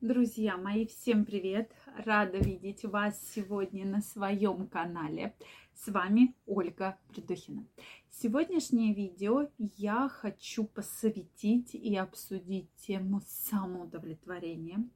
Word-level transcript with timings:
Друзья 0.00 0.56
мои, 0.56 0.86
всем 0.86 1.24
привет! 1.24 1.72
Рада 2.04 2.38
видеть 2.38 2.84
вас 2.84 3.20
сегодня 3.34 3.84
на 3.84 4.00
своем 4.00 4.68
канале. 4.68 5.34
С 5.74 5.88
вами 5.88 6.36
Ольга 6.46 6.96
Придухина. 7.08 7.66
Сегодняшнее 8.08 8.94
видео 8.94 9.48
я 9.58 10.08
хочу 10.08 10.66
посвятить 10.66 11.74
и 11.74 11.96
обсудить 11.96 12.72
тему 12.76 13.22
самоудовлетворения. 13.26 14.88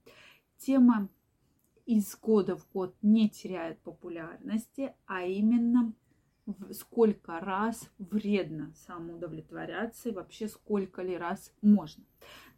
Тема 0.59 1.09
из 1.85 2.17
года 2.17 2.57
в 2.57 2.71
год 2.73 2.95
не 3.03 3.29
теряет 3.29 3.81
популярности, 3.81 4.95
а 5.07 5.25
именно 5.25 5.93
сколько 6.71 7.41
раз 7.41 7.91
вредно 7.99 8.73
самоудовлетворяться 8.87 10.11
и 10.11 10.13
вообще 10.13 10.47
сколько 10.47 11.03
ли 11.03 11.17
раз 11.17 11.53
можно. 11.61 12.05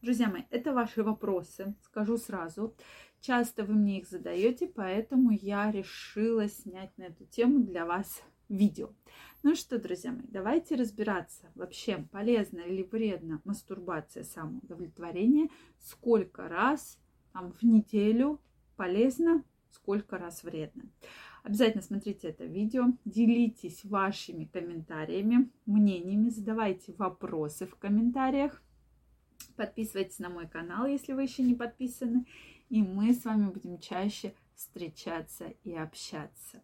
Друзья 0.05 0.29
мои, 0.29 0.43
это 0.51 0.75
ваши 0.75 1.03
вопросы, 1.03 1.75
скажу 1.81 2.19
сразу. 2.19 2.77
Часто 3.23 3.65
вы 3.65 3.73
мне 3.73 4.01
их 4.01 4.07
задаете, 4.07 4.67
поэтому 4.67 5.31
я 5.31 5.73
решила 5.73 6.47
снять 6.47 6.91
на 6.99 7.05
эту 7.05 7.25
тему 7.25 7.61
для 7.61 7.87
вас 7.87 8.23
видео. 8.51 8.91
Ну 9.43 9.55
что, 9.55 9.79
друзья 9.79 10.13
мои, 10.13 10.27
давайте 10.29 10.75
разбираться, 10.75 11.51
вообще 11.55 12.07
полезно 12.13 12.59
или 12.59 12.83
вредно 12.83 13.41
мастурбация 13.47 14.25
самоудовлетворение, 14.25 15.49
сколько 15.81 16.49
раз 16.49 16.99
там, 17.33 17.53
в 17.53 17.63
неделю 17.63 18.43
полезно, 18.77 19.43
сколько 19.71 20.19
раз 20.19 20.45
вредно. 20.45 20.83
Обязательно 21.45 21.83
смотрите 21.83 22.29
это 22.29 22.45
видео, 22.45 22.89
делитесь 23.07 23.83
вашими 23.87 24.45
комментариями, 24.45 25.51
мнениями, 25.65 26.29
задавайте 26.29 26.93
вопросы 26.93 27.67
в 27.67 27.77
комментариях. 27.77 28.63
Подписывайтесь 29.57 30.19
на 30.19 30.29
мой 30.29 30.49
канал, 30.49 30.87
если 30.87 31.13
вы 31.13 31.23
еще 31.23 31.43
не 31.43 31.55
подписаны. 31.55 32.27
И 32.69 32.83
мы 32.83 33.13
с 33.13 33.25
вами 33.25 33.51
будем 33.51 33.79
чаще 33.79 34.35
встречаться 34.55 35.53
и 35.65 35.75
общаться. 35.75 36.63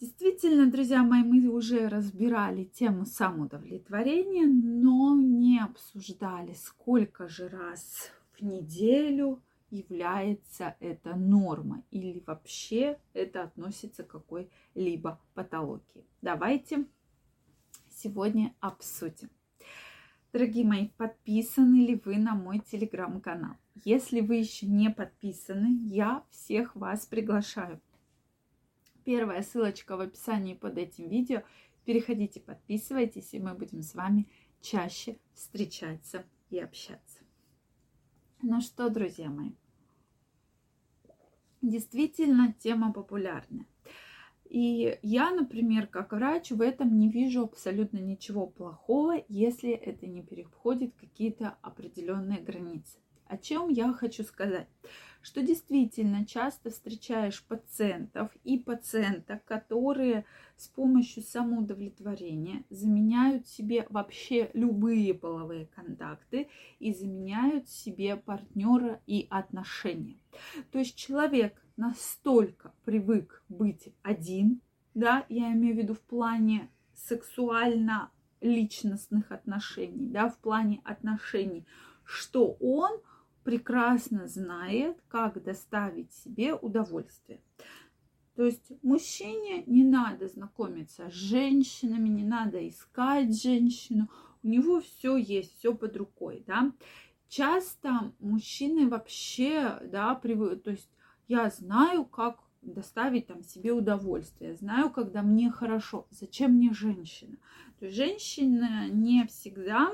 Действительно, 0.00 0.70
друзья 0.70 1.02
мои, 1.02 1.22
мы 1.22 1.48
уже 1.48 1.88
разбирали 1.88 2.64
тему 2.64 3.06
самоудовлетворения, 3.06 4.46
но 4.46 5.16
не 5.16 5.60
обсуждали, 5.60 6.52
сколько 6.54 7.28
же 7.28 7.48
раз 7.48 8.10
в 8.38 8.42
неделю– 8.42 9.42
является 9.74 10.76
это 10.78 11.16
норма 11.16 11.82
или 11.90 12.22
вообще 12.26 12.98
это 13.12 13.42
относится 13.42 14.04
к 14.04 14.08
какой-либо 14.08 15.20
патологии. 15.34 16.06
Давайте 16.22 16.86
сегодня 17.90 18.54
обсудим. 18.60 19.30
Дорогие 20.34 20.64
мои, 20.64 20.88
подписаны 20.88 21.86
ли 21.86 22.02
вы 22.04 22.16
на 22.16 22.34
мой 22.34 22.58
телеграм-канал? 22.58 23.54
Если 23.84 24.20
вы 24.20 24.34
еще 24.34 24.66
не 24.66 24.90
подписаны, 24.90 25.78
я 25.86 26.24
всех 26.28 26.74
вас 26.74 27.06
приглашаю. 27.06 27.80
Первая 29.04 29.42
ссылочка 29.42 29.96
в 29.96 30.00
описании 30.00 30.54
под 30.54 30.76
этим 30.76 31.08
видео. 31.08 31.44
Переходите, 31.84 32.40
подписывайтесь, 32.40 33.32
и 33.32 33.38
мы 33.38 33.54
будем 33.54 33.80
с 33.82 33.94
вами 33.94 34.26
чаще 34.60 35.20
встречаться 35.34 36.24
и 36.50 36.58
общаться. 36.58 37.20
Ну 38.42 38.60
что, 38.60 38.88
друзья 38.88 39.30
мои, 39.30 39.52
действительно 41.62 42.52
тема 42.54 42.92
популярная. 42.92 43.66
И 44.54 45.00
я, 45.02 45.32
например, 45.32 45.88
как 45.88 46.12
врач, 46.12 46.52
в 46.52 46.60
этом 46.60 46.96
не 46.96 47.08
вижу 47.08 47.42
абсолютно 47.42 47.98
ничего 47.98 48.46
плохого, 48.46 49.24
если 49.26 49.70
это 49.70 50.06
не 50.06 50.22
переходит 50.22 50.94
какие-то 50.94 51.56
определенные 51.60 52.38
границы. 52.38 52.98
О 53.26 53.36
чем 53.36 53.68
я 53.68 53.92
хочу 53.92 54.22
сказать? 54.22 54.68
Что 55.22 55.42
действительно 55.42 56.24
часто 56.24 56.70
встречаешь 56.70 57.42
пациентов 57.42 58.30
и 58.44 58.56
пациенток, 58.56 59.44
которые 59.44 60.24
с 60.56 60.68
помощью 60.68 61.24
самоудовлетворения 61.24 62.62
заменяют 62.70 63.48
себе 63.48 63.86
вообще 63.90 64.52
любые 64.54 65.14
половые 65.14 65.66
контакты 65.66 66.48
и 66.78 66.94
заменяют 66.94 67.68
себе 67.68 68.14
партнера 68.14 69.00
и 69.08 69.26
отношения. 69.30 70.20
То 70.70 70.78
есть 70.78 70.94
человек 70.94 71.60
настолько 71.76 72.72
привык 72.84 73.42
быть 73.64 73.88
один, 74.02 74.60
да, 74.94 75.24
я 75.28 75.52
имею 75.52 75.74
в 75.74 75.78
виду 75.78 75.94
в 75.94 76.00
плане 76.00 76.70
сексуально 76.94 78.10
личностных 78.40 79.32
отношений, 79.32 80.06
да, 80.08 80.28
в 80.28 80.38
плане 80.38 80.82
отношений, 80.84 81.66
что 82.04 82.56
он 82.60 83.00
прекрасно 83.42 84.28
знает, 84.28 84.96
как 85.08 85.42
доставить 85.42 86.12
себе 86.12 86.54
удовольствие. 86.54 87.40
То 88.36 88.44
есть 88.44 88.72
мужчине 88.82 89.64
не 89.66 89.84
надо 89.84 90.28
знакомиться 90.28 91.08
с 91.08 91.12
женщинами, 91.12 92.08
не 92.08 92.24
надо 92.24 92.68
искать 92.68 93.40
женщину, 93.40 94.10
у 94.42 94.48
него 94.48 94.80
все 94.80 95.16
есть, 95.16 95.58
все 95.58 95.74
под 95.74 95.96
рукой, 95.96 96.44
да. 96.46 96.72
Часто 97.28 98.12
мужчины 98.18 98.88
вообще, 98.88 99.78
да, 99.90 100.14
привык, 100.14 100.62
то 100.62 100.72
есть 100.72 100.90
я 101.28 101.48
знаю, 101.48 102.04
как 102.04 102.43
доставить 102.64 103.26
там 103.26 103.42
себе 103.42 103.72
удовольствие, 103.72 104.56
знаю, 104.56 104.90
когда 104.90 105.22
мне 105.22 105.50
хорошо, 105.50 106.06
зачем 106.10 106.52
мне 106.52 106.72
женщина. 106.72 107.36
То 107.78 107.86
есть 107.86 107.96
женщина 107.96 108.88
не 108.88 109.26
всегда 109.26 109.90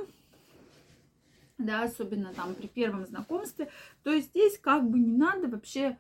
да, 1.61 1.83
особенно 1.83 2.33
там 2.33 2.55
при 2.55 2.67
первом 2.67 3.07
знакомстве. 3.07 3.71
То 4.03 4.11
есть 4.11 4.31
здесь 4.31 4.59
как 4.59 4.89
бы 4.89 4.99
не 4.99 5.13
надо 5.13 5.49
вообще 5.49 5.99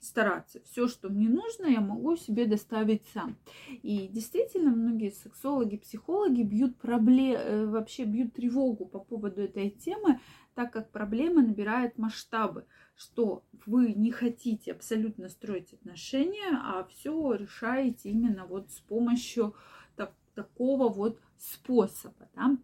стараться. 0.00 0.60
Все, 0.64 0.88
что 0.88 1.08
мне 1.08 1.28
нужно, 1.28 1.66
я 1.66 1.80
могу 1.80 2.16
себе 2.16 2.46
доставить 2.46 3.06
сам. 3.12 3.36
И 3.68 4.08
действительно, 4.08 4.70
многие 4.70 5.10
сексологи, 5.10 5.76
психологи 5.76 6.42
бьют 6.42 6.76
проблем, 6.78 7.36
э, 7.38 7.66
вообще 7.66 8.04
бьют 8.04 8.34
тревогу 8.34 8.86
по 8.86 8.98
поводу 8.98 9.42
этой 9.42 9.70
темы, 9.70 10.20
так 10.54 10.72
как 10.72 10.90
проблема 10.90 11.42
набирает 11.42 11.98
масштабы, 11.98 12.66
что 12.96 13.44
вы 13.66 13.92
не 13.92 14.10
хотите 14.10 14.72
абсолютно 14.72 15.28
строить 15.28 15.72
отношения, 15.72 16.58
а 16.62 16.84
все 16.84 17.34
решаете 17.34 18.10
именно 18.10 18.46
вот 18.46 18.70
с 18.70 18.80
помощью 18.80 19.54
так, 19.96 20.12
такого 20.34 20.88
вот 20.88 21.20
способа. 21.38 22.28
Да? 22.34 22.56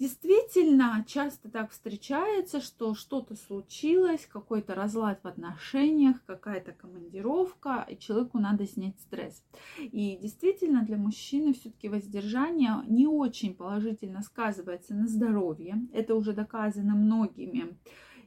Действительно, 0.00 1.04
часто 1.06 1.50
так 1.50 1.72
встречается, 1.72 2.62
что 2.62 2.94
что-то 2.94 3.36
случилось, 3.36 4.24
какой-то 4.24 4.74
разлад 4.74 5.20
в 5.22 5.28
отношениях, 5.28 6.16
какая-то 6.24 6.72
командировка, 6.72 7.86
и 7.86 7.98
человеку 7.98 8.38
надо 8.38 8.66
снять 8.66 8.98
стресс. 8.98 9.44
И 9.78 10.16
действительно, 10.16 10.86
для 10.86 10.96
мужчины 10.96 11.52
все-таки 11.52 11.90
воздержание 11.90 12.76
не 12.88 13.06
очень 13.06 13.54
положительно 13.54 14.22
сказывается 14.22 14.94
на 14.94 15.06
здоровье. 15.06 15.76
Это 15.92 16.14
уже 16.14 16.32
доказано 16.32 16.94
многими 16.94 17.76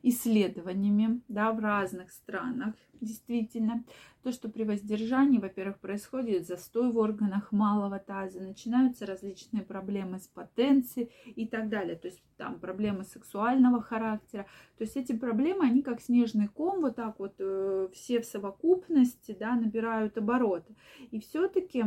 исследованиями 0.03 1.21
да, 1.29 1.51
в 1.53 1.59
разных 1.59 2.11
странах, 2.11 2.75
действительно. 2.99 3.83
То, 4.21 4.31
что 4.31 4.47
при 4.47 4.63
воздержании, 4.63 5.37
во-первых, 5.37 5.79
происходит 5.79 6.45
застой 6.45 6.91
в 6.91 6.97
органах 6.97 7.51
малого 7.51 7.99
таза, 7.99 8.41
начинаются 8.41 9.05
различные 9.05 9.63
проблемы 9.63 10.19
с 10.19 10.27
потенцией 10.27 11.11
и 11.25 11.45
так 11.47 11.69
далее. 11.69 11.95
То 11.95 12.07
есть 12.07 12.21
там 12.37 12.59
проблемы 12.59 13.03
сексуального 13.03 13.81
характера. 13.81 14.45
То 14.77 14.83
есть 14.83 14.95
эти 14.95 15.13
проблемы, 15.13 15.65
они 15.65 15.81
как 15.81 16.01
снежный 16.01 16.47
ком, 16.47 16.81
вот 16.81 16.95
так 16.95 17.19
вот 17.19 17.35
э, 17.39 17.89
все 17.93 18.21
в 18.21 18.25
совокупности 18.25 19.35
да, 19.37 19.55
набирают 19.55 20.17
обороты. 20.17 20.75
И 21.11 21.19
все-таки 21.19 21.83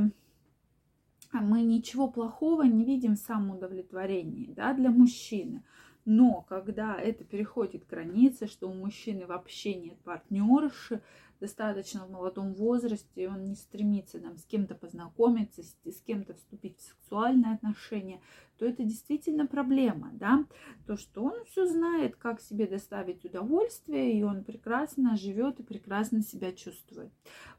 мы 1.32 1.62
ничего 1.62 2.08
плохого 2.08 2.62
не 2.62 2.84
видим 2.84 3.14
в 3.14 3.18
самоудовлетворении 3.18 4.52
да, 4.54 4.74
для 4.74 4.90
мужчины. 4.90 5.62
Но 6.06 6.42
когда 6.48 6.94
это 6.94 7.24
переходит 7.24 7.88
границы, 7.88 8.46
что 8.46 8.68
у 8.68 8.72
мужчины 8.72 9.26
вообще 9.26 9.74
нет 9.74 9.98
партнерши, 10.04 11.02
достаточно 11.40 12.06
в 12.06 12.10
молодом 12.10 12.54
возрасте, 12.54 13.28
он 13.28 13.44
не 13.44 13.56
стремится 13.56 14.20
там, 14.20 14.38
с 14.38 14.44
кем-то 14.44 14.76
познакомиться, 14.76 15.64
с, 15.64 15.76
с 15.84 16.00
кем-то 16.02 16.34
вступить 16.34 16.78
в 16.78 16.82
сексуальные 16.82 17.54
отношения, 17.54 18.20
то 18.58 18.66
это 18.66 18.84
действительно 18.84 19.46
проблема, 19.46 20.10
да, 20.14 20.44
то, 20.86 20.96
что 20.96 21.24
он 21.24 21.44
все 21.44 21.66
знает, 21.66 22.16
как 22.16 22.40
себе 22.40 22.66
доставить 22.66 23.24
удовольствие, 23.24 24.18
и 24.18 24.22
он 24.22 24.44
прекрасно 24.44 25.16
живет 25.16 25.60
и 25.60 25.62
прекрасно 25.62 26.22
себя 26.22 26.52
чувствует. 26.52 27.10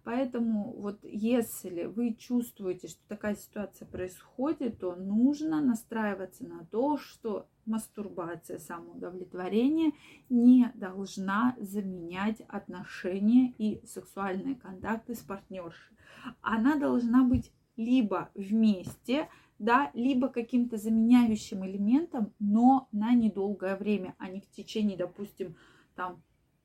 Поэтому 0.03 0.73
вот 0.77 0.99
если 1.03 1.83
вы 1.85 2.13
чувствуете, 2.13 2.87
что 2.87 3.01
такая 3.07 3.35
ситуация 3.35 3.85
происходит, 3.85 4.79
то 4.79 4.95
нужно 4.95 5.61
настраиваться 5.61 6.45
на 6.45 6.65
то, 6.65 6.97
что 6.97 7.47
мастурбация, 7.65 8.59
самоудовлетворение 8.59 9.91
не 10.29 10.71
должна 10.75 11.55
заменять 11.59 12.41
отношения 12.47 13.53
и 13.57 13.85
сексуальные 13.85 14.55
контакты 14.55 15.13
с 15.13 15.19
партнершей. 15.19 15.97
Она 16.41 16.77
должна 16.77 17.23
быть 17.23 17.51
либо 17.77 18.29
вместе, 18.35 19.29
да, 19.59 19.91
либо 19.93 20.27
каким-то 20.27 20.77
заменяющим 20.77 21.65
элементом, 21.65 22.33
но 22.39 22.87
на 22.91 23.13
недолгое 23.13 23.75
время, 23.75 24.15
а 24.17 24.29
не 24.29 24.41
в 24.41 24.49
течение, 24.51 24.97
допустим, 24.97 25.55
там 25.95 26.21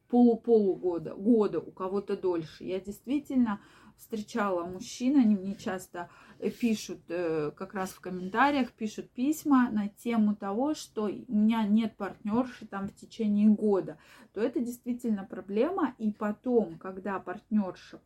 полу-полугода, 0.09 1.15
года, 1.15 1.59
у 1.61 1.71
кого-то 1.71 2.19
дольше. 2.19 2.65
Я 2.65 2.81
действительно 2.81 3.61
встречала 3.97 4.65
мужчин, 4.67 5.17
они 5.17 5.37
мне 5.37 5.55
часто 5.55 6.11
э, 6.39 6.51
пишут 6.51 7.01
э, 7.09 7.51
как 7.57 7.73
раз 7.73 7.91
в 7.91 8.01
комментариях, 8.01 8.73
пишут 8.73 9.11
письма 9.11 9.71
на 9.71 9.89
тему 9.89 10.37
того, 10.37 10.75
что 10.75 11.05
у 11.05 11.35
меня 11.35 11.67
нет 11.67 11.97
партнерши 11.97 12.67
там 12.67 12.89
в 12.89 12.95
течение 12.95 13.49
года, 13.49 13.97
то 14.35 14.41
это 14.41 14.61
действительно 14.61 15.25
проблема. 15.25 15.95
И 15.99 16.11
потом, 16.11 16.79
когда 16.79 17.19
партнерша 17.19 17.99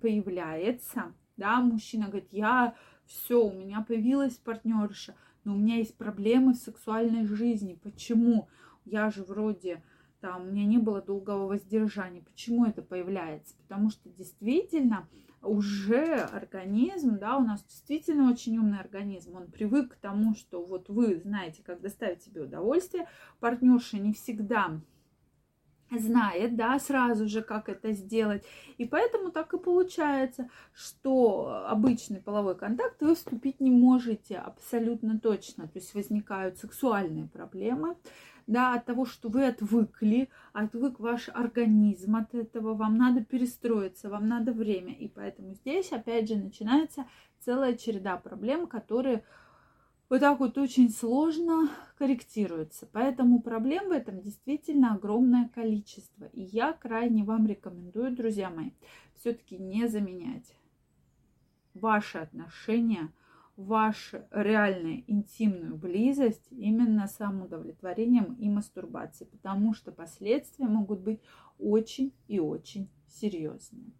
появляется, 0.00 1.12
да, 1.40 1.60
мужчина 1.60 2.06
говорит, 2.06 2.28
я 2.32 2.74
все, 3.06 3.42
у 3.42 3.52
меня 3.52 3.80
появилась 3.80 4.34
партнерша, 4.34 5.16
но 5.42 5.54
у 5.54 5.56
меня 5.56 5.76
есть 5.76 5.96
проблемы 5.96 6.52
в 6.52 6.58
сексуальной 6.58 7.26
жизни. 7.26 7.80
Почему? 7.82 8.48
Я 8.84 9.10
же 9.10 9.24
вроде 9.24 9.82
там, 10.20 10.42
у 10.42 10.50
меня 10.50 10.66
не 10.66 10.76
было 10.76 11.00
долгого 11.00 11.46
воздержания. 11.46 12.22
Почему 12.22 12.66
это 12.66 12.82
появляется? 12.82 13.56
Потому 13.56 13.88
что 13.88 14.10
действительно 14.10 15.08
уже 15.42 16.16
организм, 16.16 17.18
да, 17.18 17.38
у 17.38 17.40
нас 17.40 17.64
действительно 17.64 18.30
очень 18.30 18.58
умный 18.58 18.78
организм, 18.78 19.36
он 19.36 19.50
привык 19.50 19.94
к 19.94 19.96
тому, 19.96 20.34
что 20.34 20.62
вот 20.62 20.90
вы 20.90 21.16
знаете, 21.16 21.62
как 21.62 21.80
доставить 21.80 22.22
себе 22.22 22.42
удовольствие, 22.42 23.08
партнерша 23.40 23.98
не 23.98 24.12
всегда 24.12 24.78
знает, 25.98 26.56
да, 26.56 26.78
сразу 26.78 27.28
же, 27.28 27.42
как 27.42 27.68
это 27.68 27.92
сделать. 27.92 28.44
И 28.78 28.84
поэтому 28.84 29.30
так 29.30 29.54
и 29.54 29.58
получается, 29.58 30.48
что 30.72 31.64
обычный 31.66 32.20
половой 32.20 32.56
контакт 32.56 33.00
вы 33.00 33.14
вступить 33.14 33.60
не 33.60 33.70
можете 33.70 34.36
абсолютно 34.36 35.18
точно. 35.18 35.68
То 35.68 35.78
есть 35.78 35.94
возникают 35.94 36.58
сексуальные 36.58 37.28
проблемы, 37.28 37.96
да, 38.46 38.74
от 38.74 38.84
того, 38.84 39.04
что 39.04 39.28
вы 39.28 39.46
отвыкли, 39.46 40.28
отвык 40.52 40.98
ваш 40.98 41.28
организм 41.28 42.16
от 42.16 42.34
этого, 42.34 42.74
вам 42.74 42.96
надо 42.96 43.24
перестроиться, 43.24 44.08
вам 44.08 44.28
надо 44.28 44.52
время. 44.52 44.92
И 44.92 45.08
поэтому 45.08 45.54
здесь, 45.54 45.92
опять 45.92 46.28
же, 46.28 46.36
начинается 46.36 47.04
целая 47.38 47.76
череда 47.76 48.16
проблем, 48.16 48.66
которые 48.66 49.22
вот 50.10 50.20
так 50.20 50.40
вот 50.40 50.58
очень 50.58 50.90
сложно 50.90 51.70
корректируются. 51.96 52.86
Поэтому 52.92 53.40
проблем 53.40 53.88
в 53.88 53.92
этом 53.92 54.20
действительно 54.20 54.94
огромное 54.94 55.48
количество. 55.48 56.24
И 56.32 56.42
я 56.42 56.72
крайне 56.72 57.22
вам 57.22 57.46
рекомендую, 57.46 58.14
друзья 58.14 58.50
мои, 58.50 58.72
все-таки 59.14 59.56
не 59.56 59.86
заменять 59.88 60.56
ваши 61.74 62.18
отношения 62.18 63.12
вашу 63.56 64.22
реальную 64.30 65.04
интимную 65.06 65.76
близость 65.76 66.46
именно 66.50 67.06
самоудовлетворением 67.06 68.34
и 68.34 68.48
мастурбацией, 68.48 69.30
потому 69.30 69.74
что 69.74 69.92
последствия 69.92 70.66
могут 70.66 71.00
быть 71.00 71.20
очень 71.58 72.12
и 72.26 72.40
очень 72.40 72.88
серьезные 73.06 73.92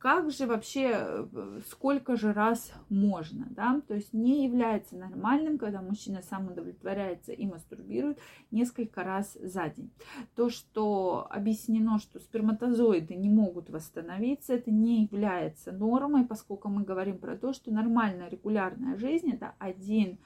как 0.00 0.30
же 0.30 0.46
вообще, 0.46 0.92
э, 0.94 1.60
сколько 1.68 2.16
же 2.16 2.32
раз 2.32 2.72
можно, 2.88 3.46
да, 3.50 3.82
то 3.86 3.94
есть 3.94 4.14
не 4.14 4.44
является 4.44 4.96
нормальным, 4.96 5.58
когда 5.58 5.82
мужчина 5.82 6.22
сам 6.22 6.48
удовлетворяется 6.48 7.32
и 7.32 7.46
мастурбирует 7.46 8.18
несколько 8.50 9.04
раз 9.04 9.34
за 9.34 9.68
день. 9.68 9.90
То, 10.34 10.48
что 10.48 11.26
объяснено, 11.30 11.98
что 11.98 12.18
сперматозоиды 12.18 13.14
не 13.14 13.28
могут 13.28 13.68
восстановиться, 13.68 14.54
это 14.54 14.70
не 14.70 15.02
является 15.02 15.70
нормой, 15.70 16.24
поскольку 16.24 16.70
мы 16.70 16.82
говорим 16.82 17.18
про 17.18 17.36
то, 17.36 17.52
что 17.52 17.70
нормальная 17.70 18.30
регулярная 18.30 18.96
жизнь 18.96 19.30
это 19.30 19.54
один 19.58 20.18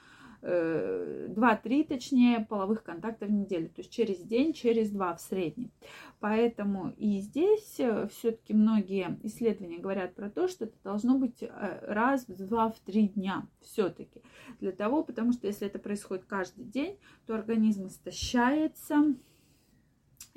2-3, 0.45 1.81
э, 1.81 1.83
точнее, 1.83 2.45
половых 2.47 2.83
контактов 2.83 3.29
в 3.29 3.31
неделю. 3.31 3.69
То 3.69 3.81
есть 3.81 3.91
через 3.91 4.19
день, 4.19 4.53
через 4.53 4.91
два 4.91 5.15
в 5.15 5.21
среднем. 5.21 5.71
Поэтому 6.19 6.93
и 6.97 7.19
здесь 7.19 7.79
э, 7.79 8.07
все-таки 8.11 8.53
многие 8.53 9.19
исследования 9.23 9.79
говорят 9.79 10.15
про 10.15 10.29
то, 10.29 10.47
что 10.47 10.65
это 10.65 10.75
должно 10.83 11.17
быть 11.17 11.41
э, 11.41 11.79
раз 11.87 12.27
в 12.27 12.35
два, 12.35 12.69
в 12.69 12.79
три 12.79 13.07
дня 13.07 13.47
все-таки. 13.61 14.21
Для 14.59 14.71
того, 14.71 15.03
потому 15.03 15.33
что 15.33 15.47
если 15.47 15.67
это 15.67 15.79
происходит 15.79 16.25
каждый 16.25 16.65
день, 16.65 16.97
то 17.25 17.35
организм 17.35 17.87
истощается, 17.87 19.15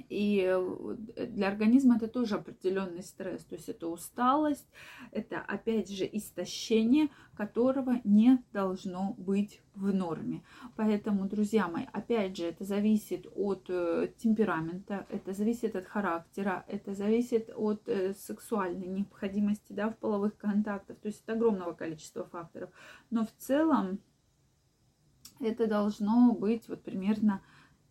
и 0.09 0.45
э, 0.47 1.27
для 1.27 1.49
организма 1.49 1.97
это 1.97 2.09
тоже 2.09 2.37
определенный 2.37 3.03
стресс, 3.03 3.45
то 3.45 3.57
есть 3.57 3.69
это 3.69 3.89
усталость, 3.89 4.67
это 5.11 5.39
опять 5.41 5.91
же 5.91 6.09
истощение, 6.11 7.09
которого 7.37 8.01
не 8.05 8.43
должно 8.53 9.15
быть 9.19 9.61
в 9.75 9.93
норме. 9.93 10.43
Поэтому, 10.77 11.29
друзья 11.29 11.69
мои, 11.69 11.85
опять 11.93 12.37
же, 12.37 12.45
это 12.45 12.65
зависит 12.65 13.27
от 13.35 13.67
э, 13.69 14.11
темперамента, 14.17 15.07
это 15.11 15.33
зависит 15.33 15.77
от 15.77 15.87
характера, 15.87 16.65
это 16.69 16.95
зависит 16.95 17.51
от 17.55 17.89
э, 17.89 18.15
сексуальной 18.15 18.87
необходимости 18.87 19.73
да, 19.73 19.91
в 19.91 19.97
половых 19.99 20.37
контактах, 20.37 20.97
то 20.99 21.09
есть 21.09 21.23
от 21.23 21.37
огромного 21.37 21.75
количества 21.75 22.25
факторов. 22.25 22.71
Но 23.11 23.27
в 23.27 23.33
целом 23.37 23.99
это 25.41 25.67
должно 25.67 26.33
быть 26.33 26.69
вот 26.69 26.83
примерно 26.83 27.43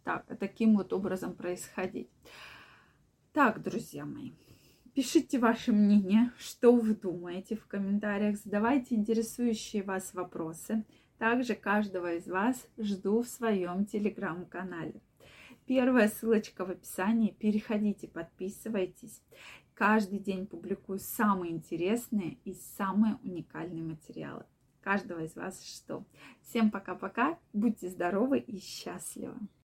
так, 0.07 0.25
таким 0.39 0.77
вот 0.77 0.94
образом 0.94 1.36
происходить. 1.36 2.07
Так, 3.33 3.62
друзья 3.62 4.06
мои, 4.06 4.31
пишите 4.94 5.38
ваше 5.38 5.74
мнение, 5.74 6.31
что 6.38 6.74
вы 6.74 6.95
думаете 6.95 7.57
в 7.57 7.68
комментариях, 7.68 8.38
задавайте 8.38 8.95
интересующие 8.95 9.83
вас 9.83 10.13
вопросы. 10.13 10.86
Также 11.18 11.56
каждого 11.56 12.13
из 12.13 12.25
вас 12.25 12.56
жду 12.77 13.21
в 13.21 13.27
своем 13.27 13.86
телеграм-канале. 13.86 15.01
Первая 15.65 16.07
ссылочка 16.07 16.63
в 16.63 16.71
описании. 16.71 17.36
Переходите, 17.38 18.07
подписывайтесь. 18.07 19.21
Каждый 19.74 20.19
день 20.19 20.48
публикую 20.48 21.00
самые 21.00 21.51
интересные 21.51 22.38
и 22.45 22.53
самые 22.77 23.18
уникальные 23.25 23.83
материалы. 23.83 24.45
Каждого 24.80 25.25
из 25.25 25.36
вас 25.36 25.62
что. 25.65 26.06
Всем 26.44 26.71
пока-пока. 26.71 27.38
Будьте 27.51 27.89
здоровы 27.89 28.39
и 28.39 28.57
счастливы. 28.57 29.36